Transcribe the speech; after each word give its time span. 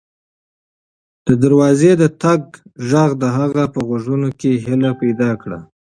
د 1.27 1.29
دروازې 1.43 1.91
د 2.01 2.03
ټک 2.21 2.43
غږ 2.89 3.11
د 3.21 3.25
هغې 3.37 3.65
په 3.73 3.79
غوږونو 3.87 4.29
کې 4.39 4.51
هیله 4.65 4.91
پیدا 5.01 5.31
کړه. 5.41 5.59